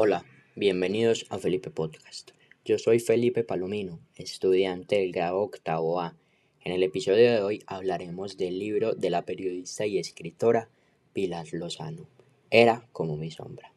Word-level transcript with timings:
Hola, 0.00 0.24
bienvenidos 0.54 1.26
a 1.28 1.38
Felipe 1.38 1.70
Podcast. 1.70 2.30
Yo 2.64 2.78
soy 2.78 3.00
Felipe 3.00 3.42
Palomino, 3.42 3.98
estudiante 4.14 5.00
del 5.00 5.10
grado 5.10 5.40
octavo 5.40 6.00
A. 6.00 6.16
En 6.60 6.72
el 6.72 6.84
episodio 6.84 7.32
de 7.32 7.40
hoy 7.40 7.64
hablaremos 7.66 8.36
del 8.36 8.60
libro 8.60 8.94
de 8.94 9.10
la 9.10 9.22
periodista 9.22 9.86
y 9.86 9.98
escritora 9.98 10.68
Pilar 11.12 11.48
Lozano, 11.50 12.06
Era 12.48 12.88
como 12.92 13.16
mi 13.16 13.32
sombra. 13.32 13.72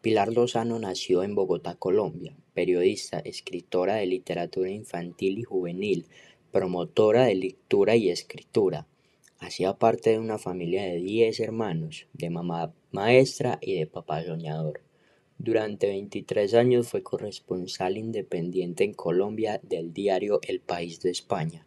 Pilar 0.00 0.32
Lozano 0.32 0.78
nació 0.78 1.22
en 1.24 1.34
Bogotá, 1.34 1.74
Colombia, 1.74 2.34
periodista, 2.54 3.18
escritora 3.18 3.96
de 3.96 4.06
literatura 4.06 4.70
infantil 4.70 5.40
y 5.40 5.42
juvenil, 5.42 6.06
promotora 6.52 7.26
de 7.26 7.34
lectura 7.34 7.96
y 7.96 8.08
escritura. 8.08 8.86
Hacía 9.38 9.74
parte 9.74 10.08
de 10.08 10.20
una 10.20 10.38
familia 10.38 10.84
de 10.84 10.96
10 10.96 11.38
hermanos, 11.40 12.06
de 12.14 12.30
mamá 12.30 12.72
maestra 12.92 13.58
y 13.60 13.78
de 13.78 13.86
papá 13.86 14.24
soñador. 14.24 14.80
Durante 15.42 15.86
23 15.86 16.52
años 16.52 16.88
fue 16.88 17.02
corresponsal 17.02 17.96
independiente 17.96 18.84
en 18.84 18.92
Colombia 18.92 19.58
del 19.62 19.94
diario 19.94 20.38
El 20.46 20.60
País 20.60 21.00
de 21.00 21.08
España. 21.08 21.66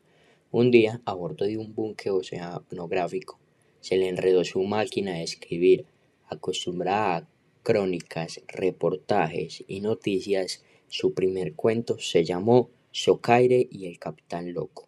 Un 0.52 0.70
día, 0.70 1.02
a 1.06 1.16
bordo 1.16 1.46
de 1.46 1.58
un 1.58 1.74
buque 1.74 2.12
oceanográfico, 2.12 3.40
se 3.82 3.98
le 3.98 4.10
enredó 4.10 4.44
su 4.44 4.62
máquina 4.62 5.14
de 5.14 5.24
escribir, 5.24 5.88
acostumbrada 6.28 7.18
a 7.18 7.28
crónicas, 7.64 8.42
reportajes 8.48 9.64
y 9.68 9.82
noticias. 9.82 10.64
Su 10.88 11.16
primer 11.16 11.56
cuento 11.56 11.98
se 11.98 12.24
llamó 12.24 12.70
Socaire 12.92 13.68
y 13.72 13.88
el 13.88 13.98
Capitán 13.98 14.54
Loco. 14.54 14.88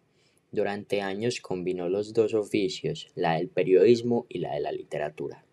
Durante 0.52 1.00
años 1.00 1.40
combinó 1.40 1.88
los 1.88 2.14
dos 2.14 2.34
oficios, 2.34 3.08
la 3.16 3.34
del 3.34 3.48
periodismo 3.48 4.26
y 4.28 4.38
la 4.38 4.54
de 4.54 4.60
la 4.60 4.70
literatura. 4.70 5.45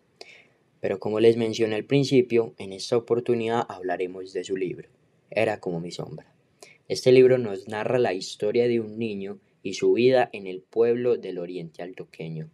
Pero 0.83 0.99
como 0.99 1.21
les 1.21 1.37
mencioné 1.37 1.75
al 1.75 1.85
principio, 1.85 2.55
en 2.57 2.73
esta 2.73 2.97
oportunidad 2.97 3.65
hablaremos 3.69 4.33
de 4.33 4.43
su 4.43 4.57
libro, 4.57 4.89
Era 5.29 5.61
como 5.61 5.79
mi 5.79 5.91
sombra. 5.91 6.35
Este 6.89 7.13
libro 7.13 7.37
nos 7.37 7.69
narra 7.69 7.99
la 7.99 8.13
historia 8.13 8.67
de 8.67 8.81
un 8.81 8.99
niño 8.99 9.39
y 9.63 9.75
su 9.75 9.93
vida 9.93 10.29
en 10.33 10.45
el 10.45 10.59
pueblo 10.59 11.15
del 11.15 11.37
oriente 11.37 11.83
altoqueño. 11.83 12.49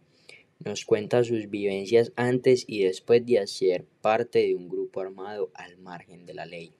Nos 0.60 0.84
cuenta 0.84 1.24
sus 1.24 1.50
vivencias 1.50 2.12
antes 2.14 2.64
y 2.68 2.84
después 2.84 3.26
de 3.26 3.44
ser 3.48 3.84
parte 4.00 4.46
de 4.46 4.54
un 4.54 4.68
grupo 4.68 5.00
armado 5.00 5.50
al 5.52 5.76
margen 5.78 6.24
de 6.24 6.34
la 6.34 6.46
ley. 6.46 6.70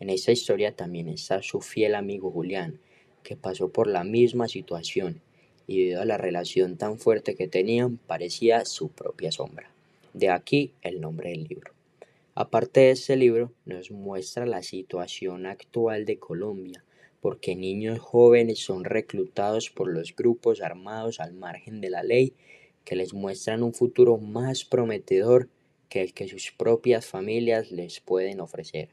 En 0.00 0.08
esta 0.08 0.32
historia 0.32 0.74
también 0.74 1.10
está 1.10 1.42
su 1.42 1.60
fiel 1.60 1.96
amigo 1.96 2.30
Julián, 2.30 2.80
que 3.22 3.36
pasó 3.36 3.70
por 3.70 3.88
la 3.88 4.04
misma 4.04 4.48
situación 4.48 5.20
y 5.66 5.80
debido 5.80 6.00
a 6.00 6.06
la 6.06 6.16
relación 6.16 6.78
tan 6.78 6.98
fuerte 6.98 7.34
que 7.34 7.46
tenían 7.46 7.98
parecía 7.98 8.64
su 8.64 8.88
propia 8.88 9.30
sombra. 9.30 9.73
De 10.14 10.30
aquí 10.30 10.72
el 10.80 11.00
nombre 11.00 11.30
del 11.30 11.42
libro. 11.42 11.72
Aparte 12.36 12.80
de 12.80 12.90
este 12.92 13.16
libro, 13.16 13.52
nos 13.64 13.90
muestra 13.90 14.46
la 14.46 14.62
situación 14.62 15.44
actual 15.44 16.04
de 16.04 16.20
Colombia, 16.20 16.84
porque 17.20 17.56
niños 17.56 17.98
jóvenes 17.98 18.60
son 18.60 18.84
reclutados 18.84 19.70
por 19.70 19.92
los 19.92 20.14
grupos 20.14 20.62
armados 20.62 21.18
al 21.18 21.34
margen 21.34 21.80
de 21.80 21.90
la 21.90 22.04
ley 22.04 22.32
que 22.84 22.94
les 22.94 23.12
muestran 23.12 23.64
un 23.64 23.74
futuro 23.74 24.16
más 24.18 24.64
prometedor 24.64 25.48
que 25.88 26.02
el 26.02 26.14
que 26.14 26.28
sus 26.28 26.52
propias 26.52 27.06
familias 27.06 27.72
les 27.72 27.98
pueden 27.98 28.40
ofrecer. 28.40 28.90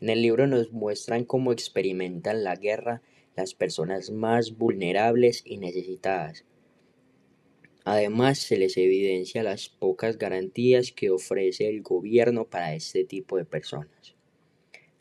En 0.00 0.08
el 0.08 0.22
libro 0.22 0.46
nos 0.46 0.72
muestran 0.72 1.26
cómo 1.26 1.52
experimentan 1.52 2.44
la 2.44 2.56
guerra 2.56 3.02
las 3.36 3.52
personas 3.52 4.10
más 4.10 4.56
vulnerables 4.56 5.42
y 5.44 5.58
necesitadas, 5.58 6.44
Además, 7.84 8.38
se 8.38 8.58
les 8.58 8.76
evidencia 8.76 9.42
las 9.42 9.68
pocas 9.68 10.18
garantías 10.18 10.92
que 10.92 11.10
ofrece 11.10 11.68
el 11.68 11.82
gobierno 11.82 12.44
para 12.44 12.74
este 12.74 13.04
tipo 13.04 13.36
de 13.36 13.44
personas. 13.44 14.14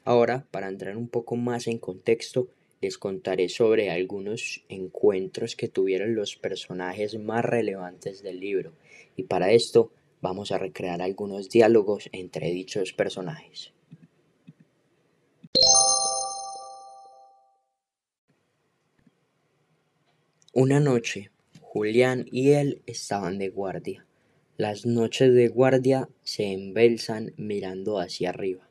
Ahora, 0.03 0.47
para 0.51 0.69
entrar 0.69 0.97
un 0.97 1.07
poco 1.07 1.35
más 1.35 1.68
en 1.68 1.78
contexto, 1.78 2.47
les 2.81 2.97
contaré 2.97 3.50
sobre 3.50 3.91
algunos 3.91 4.63
encuentros 4.69 5.56
que 5.56 5.68
tuvieron 5.68 6.16
los 6.16 6.38
personajes 6.38 7.19
más 7.19 7.44
relevantes 7.44 8.23
del 8.23 8.39
libro, 8.39 8.73
y 9.16 9.23
para 9.23 9.51
esto 9.51 9.91
vamos 10.22 10.51
a 10.51 10.57
recrear 10.57 11.01
algunos 11.01 11.50
diálogos 11.50 12.09
entre 12.13 12.51
dichos 12.51 12.94
personajes. 12.94 13.73
Una 20.53 20.79
noche, 20.79 21.29
Julián 21.72 22.25
y 22.31 22.53
él 22.53 22.81
estaban 22.88 23.38
de 23.38 23.50
guardia. 23.50 24.03
Las 24.57 24.88
noches 24.88 25.35
de 25.35 25.50
guardia 25.50 26.09
se 26.24 26.52
embelsan 26.52 27.31
mirando 27.38 28.00
hacia 28.00 28.30
arriba, 28.30 28.68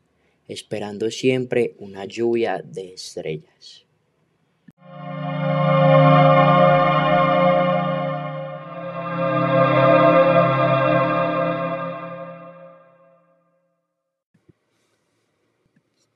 esperando 0.48 1.08
siempre 1.12 1.76
una 1.78 2.06
lluvia 2.06 2.60
de 2.60 2.94
estrellas. 2.94 3.86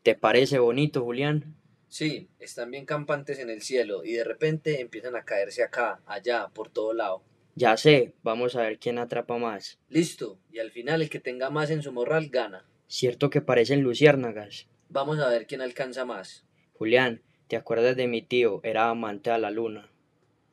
¿Te 0.02 0.16
parece 0.16 0.58
bonito, 0.58 1.04
Julián? 1.04 1.61
Sí, 1.92 2.30
están 2.38 2.70
bien 2.70 2.86
campantes 2.86 3.38
en 3.38 3.50
el 3.50 3.60
cielo 3.60 4.02
y 4.02 4.12
de 4.14 4.24
repente 4.24 4.80
empiezan 4.80 5.14
a 5.14 5.26
caerse 5.26 5.62
acá, 5.62 6.00
allá, 6.06 6.48
por 6.48 6.70
todo 6.70 6.94
lado. 6.94 7.22
Ya 7.54 7.76
sé, 7.76 8.14
vamos 8.22 8.56
a 8.56 8.62
ver 8.62 8.78
quién 8.78 8.96
atrapa 8.96 9.36
más. 9.36 9.78
Listo, 9.90 10.38
y 10.50 10.58
al 10.60 10.70
final 10.70 11.02
el 11.02 11.10
que 11.10 11.20
tenga 11.20 11.50
más 11.50 11.68
en 11.68 11.82
su 11.82 11.92
morral 11.92 12.30
gana. 12.30 12.64
Cierto 12.86 13.28
que 13.28 13.42
parecen 13.42 13.82
luciérnagas. 13.82 14.68
Vamos 14.88 15.18
a 15.18 15.28
ver 15.28 15.46
quién 15.46 15.60
alcanza 15.60 16.06
más. 16.06 16.46
Julián, 16.72 17.20
¿te 17.46 17.56
acuerdas 17.56 17.94
de 17.94 18.08
mi 18.08 18.22
tío? 18.22 18.60
Era 18.62 18.88
amante 18.88 19.28
a 19.28 19.36
la 19.36 19.50
luna. 19.50 19.92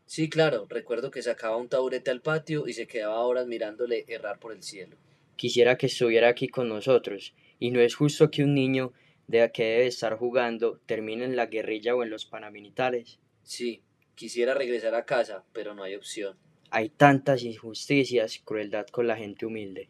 Sí, 0.08 0.30
claro, 0.30 0.68
recuerdo 0.70 1.10
que 1.10 1.22
sacaba 1.22 1.56
un 1.56 1.70
taburete 1.70 2.12
al 2.12 2.20
patio 2.20 2.68
y 2.68 2.74
se 2.74 2.86
quedaba 2.86 3.22
horas 3.22 3.48
mirándole 3.48 4.04
errar 4.10 4.40
por 4.40 4.52
el 4.52 4.62
cielo. 4.62 4.98
Quisiera 5.38 5.78
que 5.78 5.86
estuviera 5.86 6.28
aquí 6.28 6.50
con 6.50 6.68
nosotros, 6.68 7.34
y 7.60 7.72
no 7.72 7.80
es 7.80 7.96
justo 7.96 8.30
que 8.30 8.44
un 8.44 8.54
niño 8.54 8.92
de 9.30 9.44
a 9.44 9.52
que 9.52 9.64
debe 9.64 9.86
estar 9.86 10.18
jugando 10.18 10.80
termina 10.88 11.24
en 11.24 11.36
la 11.36 11.46
guerrilla 11.46 11.96
o 11.96 12.02
en 12.02 12.10
los 12.10 12.26
paramilitares. 12.26 13.20
Sí, 13.44 13.84
quisiera 14.16 14.56
regresar 14.56 14.96
a 14.96 15.06
casa, 15.06 15.46
pero 15.54 15.76
no 15.76 15.84
hay 15.84 15.94
opción. 15.94 16.36
Hay 16.72 16.90
tantas 16.90 17.44
injusticias, 17.44 18.42
crueldad 18.44 18.88
con 18.88 19.06
la 19.06 19.16
gente 19.16 19.46
humilde. 19.46 19.90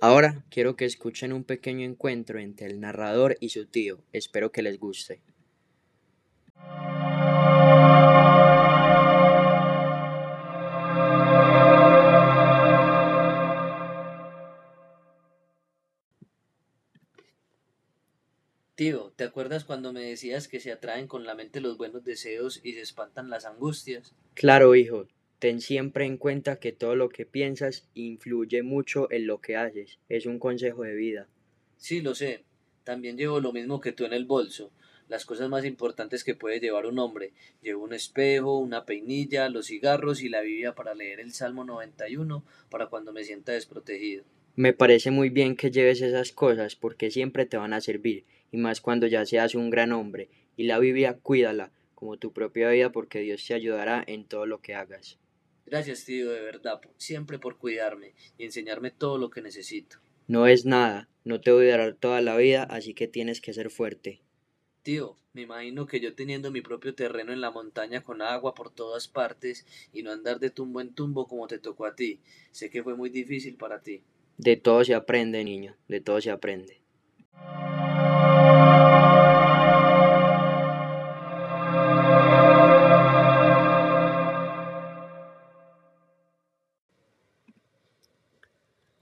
Ahora 0.00 0.42
quiero 0.50 0.74
que 0.74 0.86
escuchen 0.86 1.34
un 1.34 1.44
pequeño 1.44 1.84
encuentro 1.84 2.40
entre 2.40 2.68
el 2.68 2.80
narrador 2.80 3.36
y 3.38 3.50
su 3.50 3.66
tío. 3.66 4.02
Espero 4.14 4.50
que 4.50 4.62
les 4.62 4.80
guste. 4.80 5.20
Tío, 18.74 19.12
¿te 19.16 19.24
acuerdas 19.24 19.64
cuando 19.64 19.92
me 19.92 20.00
decías 20.00 20.48
que 20.48 20.58
se 20.58 20.72
atraen 20.72 21.06
con 21.06 21.24
la 21.24 21.34
mente 21.34 21.60
los 21.60 21.76
buenos 21.76 22.04
deseos 22.04 22.58
y 22.64 22.72
se 22.72 22.80
espantan 22.80 23.28
las 23.28 23.44
angustias? 23.44 24.14
Claro, 24.32 24.74
hijo. 24.74 25.06
Ten 25.38 25.60
siempre 25.60 26.06
en 26.06 26.16
cuenta 26.16 26.58
que 26.58 26.72
todo 26.72 26.96
lo 26.96 27.10
que 27.10 27.26
piensas 27.26 27.86
influye 27.92 28.62
mucho 28.62 29.10
en 29.10 29.26
lo 29.26 29.42
que 29.42 29.56
haces. 29.56 29.98
Es 30.08 30.24
un 30.24 30.38
consejo 30.38 30.84
de 30.84 30.94
vida. 30.94 31.28
Sí, 31.76 32.00
lo 32.00 32.14
sé. 32.14 32.44
También 32.82 33.18
llevo 33.18 33.40
lo 33.40 33.52
mismo 33.52 33.80
que 33.80 33.92
tú 33.92 34.06
en 34.06 34.14
el 34.14 34.24
bolso. 34.24 34.70
Las 35.06 35.26
cosas 35.26 35.50
más 35.50 35.66
importantes 35.66 36.24
que 36.24 36.34
puede 36.34 36.58
llevar 36.58 36.86
un 36.86 36.98
hombre. 36.98 37.34
Llevo 37.60 37.84
un 37.84 37.92
espejo, 37.92 38.56
una 38.56 38.86
peinilla, 38.86 39.50
los 39.50 39.66
cigarros 39.66 40.22
y 40.22 40.30
la 40.30 40.40
Biblia 40.40 40.74
para 40.74 40.94
leer 40.94 41.20
el 41.20 41.34
Salmo 41.34 41.64
91 41.64 42.42
para 42.70 42.86
cuando 42.86 43.12
me 43.12 43.24
sienta 43.24 43.52
desprotegido. 43.52 44.24
Me 44.54 44.74
parece 44.74 45.10
muy 45.10 45.30
bien 45.30 45.56
que 45.56 45.70
lleves 45.70 46.02
esas 46.02 46.30
cosas 46.32 46.76
porque 46.76 47.10
siempre 47.10 47.46
te 47.46 47.56
van 47.56 47.72
a 47.72 47.80
servir, 47.80 48.26
y 48.50 48.58
más 48.58 48.82
cuando 48.82 49.06
ya 49.06 49.24
seas 49.24 49.54
un 49.54 49.70
gran 49.70 49.92
hombre. 49.92 50.28
Y 50.58 50.64
la 50.64 50.78
Biblia 50.78 51.18
cuídala 51.22 51.72
como 51.94 52.18
tu 52.18 52.34
propia 52.34 52.68
vida 52.68 52.92
porque 52.92 53.20
Dios 53.20 53.46
te 53.46 53.54
ayudará 53.54 54.04
en 54.06 54.24
todo 54.24 54.44
lo 54.44 54.60
que 54.60 54.74
hagas. 54.74 55.18
Gracias, 55.64 56.04
tío, 56.04 56.30
de 56.30 56.42
verdad, 56.42 56.82
siempre 56.98 57.38
por 57.38 57.56
cuidarme 57.56 58.12
y 58.36 58.44
enseñarme 58.44 58.90
todo 58.90 59.16
lo 59.16 59.30
que 59.30 59.40
necesito. 59.40 59.96
No 60.28 60.46
es 60.46 60.66
nada, 60.66 61.08
no 61.24 61.40
te 61.40 61.50
voy 61.50 61.70
a 61.70 61.78
dar 61.78 61.94
toda 61.94 62.20
la 62.20 62.36
vida, 62.36 62.64
así 62.64 62.92
que 62.92 63.08
tienes 63.08 63.40
que 63.40 63.54
ser 63.54 63.70
fuerte. 63.70 64.20
Tío, 64.82 65.16
me 65.32 65.42
imagino 65.42 65.86
que 65.86 66.00
yo 66.00 66.14
teniendo 66.14 66.50
mi 66.50 66.60
propio 66.60 66.94
terreno 66.94 67.32
en 67.32 67.40
la 67.40 67.50
montaña 67.50 68.04
con 68.04 68.20
agua 68.20 68.54
por 68.54 68.70
todas 68.70 69.08
partes 69.08 69.64
y 69.94 70.02
no 70.02 70.10
andar 70.10 70.40
de 70.40 70.50
tumbo 70.50 70.82
en 70.82 70.92
tumbo 70.92 71.26
como 71.26 71.46
te 71.46 71.58
tocó 71.58 71.86
a 71.86 71.94
ti, 71.94 72.20
sé 72.50 72.68
que 72.68 72.82
fue 72.82 72.96
muy 72.96 73.08
difícil 73.08 73.56
para 73.56 73.80
ti. 73.80 74.02
De 74.38 74.56
todo 74.56 74.84
se 74.84 74.94
aprende, 74.94 75.44
niño, 75.44 75.76
de 75.88 76.00
todo 76.00 76.20
se 76.20 76.30
aprende. 76.30 76.82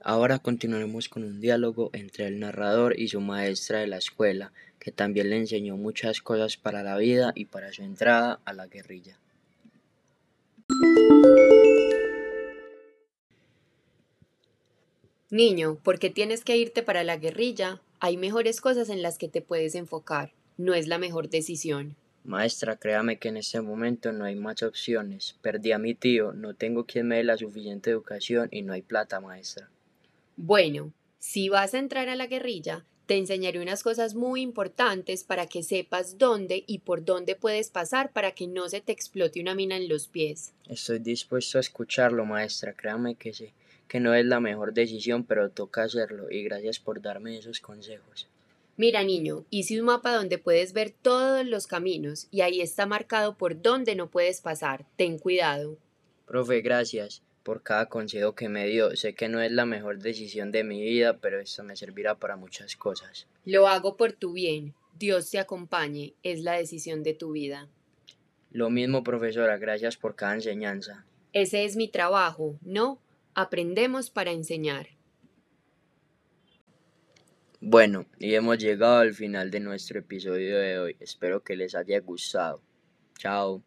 Ahora 0.03 0.39
continuaremos 0.39 1.09
con 1.09 1.23
un 1.23 1.39
diálogo 1.39 1.91
entre 1.93 2.25
el 2.25 2.39
narrador 2.39 2.99
y 2.99 3.07
su 3.07 3.21
maestra 3.21 3.79
de 3.79 3.87
la 3.87 3.97
escuela, 3.97 4.51
que 4.79 4.91
también 4.91 5.29
le 5.29 5.37
enseñó 5.37 5.77
muchas 5.77 6.21
cosas 6.21 6.57
para 6.57 6.81
la 6.81 6.97
vida 6.97 7.33
y 7.35 7.45
para 7.45 7.71
su 7.71 7.83
entrada 7.83 8.39
a 8.43 8.53
la 8.53 8.65
guerrilla. 8.65 9.19
Niño, 15.31 15.77
¿por 15.81 15.97
qué 15.97 16.09
tienes 16.09 16.43
que 16.43 16.57
irte 16.57 16.83
para 16.83 17.05
la 17.05 17.15
guerrilla? 17.15 17.79
Hay 18.01 18.17
mejores 18.17 18.59
cosas 18.59 18.89
en 18.89 19.01
las 19.01 19.17
que 19.17 19.29
te 19.29 19.41
puedes 19.41 19.75
enfocar. 19.75 20.33
No 20.57 20.73
es 20.73 20.89
la 20.89 20.97
mejor 20.97 21.29
decisión. 21.29 21.95
Maestra, 22.25 22.75
créame 22.75 23.17
que 23.17 23.29
en 23.29 23.37
este 23.37 23.61
momento 23.61 24.11
no 24.11 24.25
hay 24.25 24.35
más 24.35 24.61
opciones. 24.61 25.37
Perdí 25.41 25.71
a 25.71 25.77
mi 25.77 25.95
tío, 25.95 26.33
no 26.33 26.53
tengo 26.53 26.85
quien 26.85 27.07
me 27.07 27.15
dé 27.15 27.23
la 27.23 27.37
suficiente 27.37 27.91
educación 27.91 28.49
y 28.51 28.61
no 28.61 28.73
hay 28.73 28.81
plata, 28.81 29.21
maestra. 29.21 29.69
Bueno, 30.35 30.91
si 31.17 31.47
vas 31.47 31.75
a 31.75 31.79
entrar 31.79 32.09
a 32.09 32.17
la 32.17 32.27
guerrilla, 32.27 32.83
te 33.05 33.15
enseñaré 33.15 33.61
unas 33.61 33.83
cosas 33.83 34.15
muy 34.15 34.41
importantes 34.41 35.23
para 35.23 35.47
que 35.47 35.63
sepas 35.63 36.17
dónde 36.17 36.65
y 36.67 36.79
por 36.79 37.05
dónde 37.05 37.37
puedes 37.37 37.69
pasar 37.69 38.11
para 38.11 38.33
que 38.33 38.47
no 38.47 38.67
se 38.67 38.81
te 38.81 38.91
explote 38.91 39.39
una 39.39 39.55
mina 39.55 39.77
en 39.77 39.87
los 39.87 40.09
pies. 40.09 40.51
Estoy 40.67 40.99
dispuesto 40.99 41.57
a 41.57 41.61
escucharlo, 41.61 42.25
maestra. 42.25 42.73
Créame 42.73 43.15
que 43.15 43.31
sé 43.31 43.53
que 43.91 43.99
no 43.99 44.15
es 44.15 44.25
la 44.25 44.39
mejor 44.39 44.73
decisión, 44.73 45.25
pero 45.25 45.49
toca 45.49 45.83
hacerlo 45.83 46.31
y 46.31 46.43
gracias 46.43 46.79
por 46.79 47.01
darme 47.01 47.37
esos 47.37 47.59
consejos. 47.59 48.29
Mira, 48.77 49.03
niño, 49.03 49.43
hice 49.49 49.77
un 49.77 49.85
mapa 49.85 50.15
donde 50.15 50.37
puedes 50.37 50.71
ver 50.71 50.91
todos 50.91 51.45
los 51.45 51.67
caminos 51.67 52.29
y 52.31 52.39
ahí 52.39 52.61
está 52.61 52.85
marcado 52.85 53.35
por 53.35 53.61
dónde 53.61 53.95
no 53.95 54.09
puedes 54.09 54.39
pasar. 54.39 54.85
Ten 54.95 55.19
cuidado. 55.19 55.77
Profe, 56.25 56.61
gracias 56.61 57.21
por 57.43 57.63
cada 57.63 57.87
consejo 57.87 58.33
que 58.33 58.47
me 58.47 58.65
dio. 58.65 58.95
Sé 58.95 59.13
que 59.13 59.27
no 59.27 59.41
es 59.41 59.51
la 59.51 59.65
mejor 59.65 59.99
decisión 59.99 60.53
de 60.53 60.63
mi 60.63 60.81
vida, 60.81 61.17
pero 61.17 61.41
esto 61.41 61.61
me 61.65 61.75
servirá 61.75 62.15
para 62.15 62.37
muchas 62.37 62.77
cosas. 62.77 63.27
Lo 63.43 63.67
hago 63.67 63.97
por 63.97 64.13
tu 64.13 64.31
bien. 64.31 64.73
Dios 64.97 65.29
te 65.29 65.37
acompañe. 65.37 66.13
Es 66.23 66.43
la 66.43 66.53
decisión 66.53 67.03
de 67.03 67.13
tu 67.13 67.33
vida. 67.33 67.67
Lo 68.51 68.69
mismo, 68.69 69.03
profesora. 69.03 69.57
Gracias 69.57 69.97
por 69.97 70.15
cada 70.15 70.35
enseñanza. 70.35 71.03
Ese 71.33 71.65
es 71.65 71.75
mi 71.75 71.89
trabajo, 71.89 72.55
¿no? 72.61 72.97
Aprendemos 73.33 74.09
para 74.09 74.31
enseñar. 74.31 74.87
Bueno, 77.59 78.07
y 78.17 78.33
hemos 78.33 78.57
llegado 78.57 78.97
al 78.97 79.13
final 79.13 79.51
de 79.51 79.59
nuestro 79.59 79.99
episodio 79.99 80.57
de 80.57 80.79
hoy. 80.79 80.97
Espero 80.99 81.43
que 81.43 81.55
les 81.55 81.75
haya 81.75 81.99
gustado. 81.99 82.61
Chao. 83.17 83.61